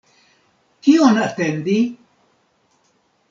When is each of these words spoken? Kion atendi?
Kion 0.87 1.19
atendi? 1.25 1.77